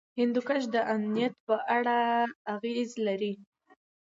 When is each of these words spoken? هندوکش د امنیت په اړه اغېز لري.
هندوکش 0.19 0.63
د 0.73 0.75
امنیت 0.93 1.33
په 1.47 1.55
اړه 1.77 1.97
اغېز 2.53 2.91
لري. 3.05 3.33